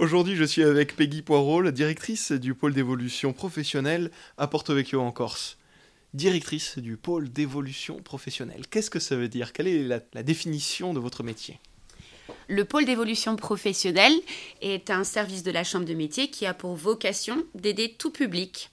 [0.00, 5.00] Aujourd'hui, je suis avec Peggy Poirot, la directrice du pôle d'évolution professionnelle à Porto Vecchio
[5.00, 5.56] en Corse.
[6.14, 8.62] Directrice du pôle d'évolution professionnelle.
[8.68, 9.52] Qu'est-ce que ça veut dire?
[9.52, 11.60] Quelle est la, définition de votre métier?
[12.48, 14.14] Le pôle d'évolution professionnelle
[14.60, 18.72] est un service de la Chambre de métier qui a pour vocation d'aider tout public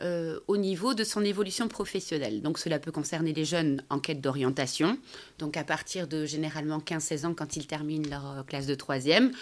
[0.00, 2.40] euh, au niveau de son évolution professionnelle.
[2.40, 4.96] Donc cela peut concerner les jeunes en quête d'orientation,
[5.40, 9.32] donc à partir de généralement 15-16 ans quand ils terminent leur euh, classe de troisième,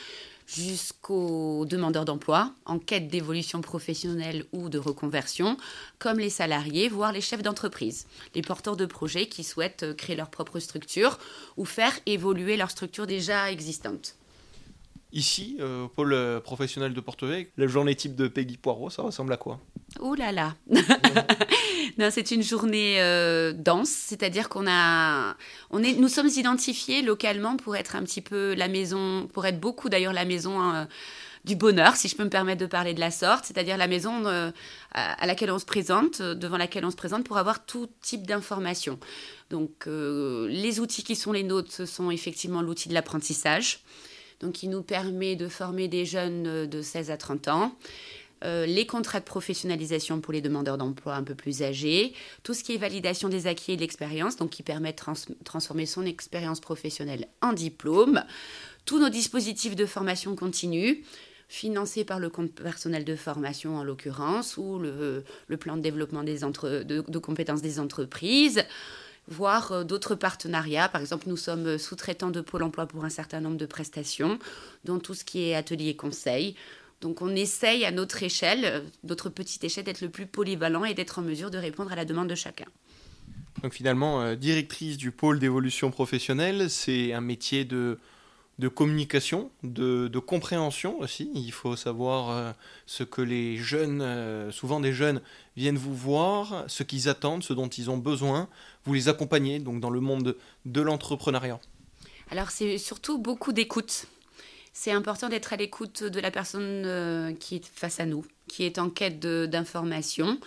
[0.55, 5.57] jusqu'aux demandeurs d'emploi en quête d'évolution professionnelle ou de reconversion,
[5.99, 10.17] comme les salariés, voire les chefs d'entreprise, les porteurs de projets qui souhaitent euh, créer
[10.17, 11.19] leur propre structure
[11.57, 14.17] ou faire évoluer leur structure déjà existante.
[15.13, 19.33] Ici, au pôle professionnel de Porto Vecchio, la journée type de Peggy Poirot, ça ressemble
[19.33, 19.59] à quoi?
[19.99, 20.55] Ouh là là
[21.99, 25.37] Non, c'est une journée euh, dense, c'est-à-dire qu'on a,
[25.71, 29.59] on est, nous sommes identifiés localement pour être un petit peu la maison, pour être
[29.59, 30.85] beaucoup d'ailleurs la maison euh,
[31.45, 34.25] du bonheur, si je peux me permettre de parler de la sorte, c'est-à-dire la maison
[34.27, 34.51] euh,
[34.93, 38.99] à, laquelle on se présente, devant laquelle on se présente pour avoir tout type d'informations.
[39.51, 43.81] Donc, les outils qui sont les nôtres, ce sont effectivement l'outil de l'apprentissage,
[44.41, 47.77] donc qui nous permet de former des jeunes de 16 à 30 ans.
[48.43, 52.65] Euh, les contrats de professionnalisation pour les demandeurs d'emploi un peu plus âgés, tout ce
[52.65, 56.61] qui est validation des acquis et de l'expérience, donc qui permet de transformer son expérience
[56.61, 58.25] professionnelle en diplôme,
[58.87, 61.05] tous nos dispositifs de formation continue,
[61.49, 65.25] financés par le compte personnel de formation en l'occurrence, ou le,
[65.59, 68.65] plan de développement des de, compétences des entreprises
[69.29, 70.89] voire euh, d'autres partenariats.
[70.89, 74.39] Par exemple, nous sommes sous-traitants de Pôle emploi pour un certain nombre de prestations,
[74.85, 76.57] dont tout ce qui est atelier conseil,
[77.01, 80.95] donc on essaye à notre échelle, euh, notre petite échelle, d'être le plus polyvalent et
[80.95, 82.67] d'être en mesure de répondre à la demande de chacun.
[83.63, 87.99] Donc finalement, euh, directrice du pôle d'évolution professionnelle, c'est un métier de,
[88.59, 91.31] de communication, de, de, compréhension aussi.
[91.35, 92.53] Il faut savoir euh,
[92.85, 95.23] ce que les jeunes, souvent des jeunes,
[95.57, 98.49] viennent vous voir, ce qu'ils attendent, ce dont ils ont besoin.
[98.85, 101.61] Vous les accompagnez donc dans le monde de, de l'entrepreneuriat.
[102.31, 104.07] Alors c'est surtout beaucoup d'écoute
[104.73, 108.65] c'est important d'être à l'écoute de la personne euh, qui est face à nous, qui
[108.65, 110.39] est en quête d'informations,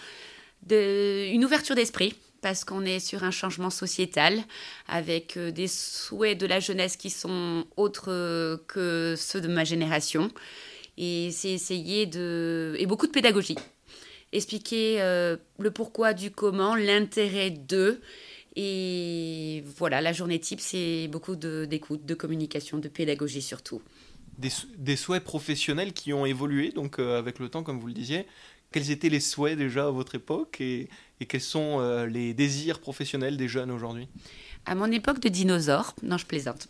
[0.70, 4.42] une ouverture d'esprit, parce qu'on est sur un changement sociétal,
[4.88, 9.64] avec euh, des souhaits de la jeunesse qui sont autres euh, que ceux de ma
[9.64, 10.32] génération.
[10.98, 12.76] Et c'est essayer de...
[12.78, 13.58] et beaucoup de pédagogie.
[14.32, 18.00] Expliquer le pourquoi du comment, l'intérêt de...
[18.56, 23.82] Et voilà, la journée type, c'est beaucoup d'écoute, de communication, de pédagogie surtout
[24.38, 28.26] des, souhaits professionnels qui ont évolué donc euh, avec le temps, comme vous le disiez.
[28.72, 30.90] Quels étaient les souhaits déjà à votre époque et,
[31.30, 34.10] quels sont euh, les désirs professionnels des jeunes aujourd'hui?
[34.66, 36.68] À mon époque de dinosaure, non je plaisante,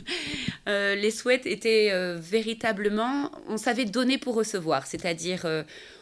[0.68, 5.44] euh, les souhaits étaient véritablement, on savait donner pour recevoir, c'est-à-dire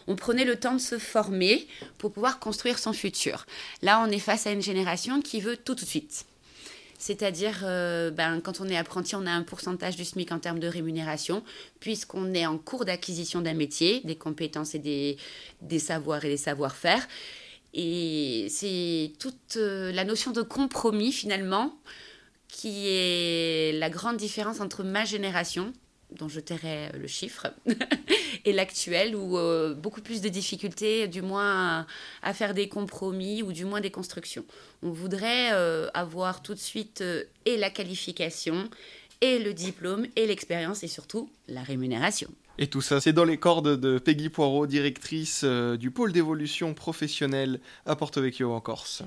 [0.06, 1.66] on prenait le temps de se former
[1.96, 3.46] pour pouvoir construire son futur.
[3.80, 6.26] Là on est face à une génération qui veut tout tout de suite.
[6.98, 10.58] C'est-à-dire, euh, ben, quand on est apprenti, on a un pourcentage du SMIC en termes
[10.58, 11.44] de rémunération,
[11.78, 15.16] puisqu'on est en cours d'acquisition d'un métier, des compétences et des,
[15.62, 17.06] des savoirs et des savoir-faire.
[17.72, 21.78] Et c'est toute euh, la notion de compromis, finalement,
[22.48, 25.72] qui est la grande différence entre ma génération,
[26.10, 27.48] dont je tairai le chiffre,
[28.44, 31.86] et l'actuel, où euh, beaucoup plus de difficultés, du moins
[32.22, 34.44] à, faire des compromis ou du moins des constructions.
[34.82, 38.70] On voudrait euh, avoir tout de suite euh, et la qualification,
[39.20, 42.30] et le diplôme, et l'expérience, et surtout la rémunération.
[42.58, 47.60] Et tout ça, c'est dans les cordes de Peggy Poirot, directrice du pôle d'évolution professionnelle
[47.86, 49.04] à Porto Vecchio en Corse.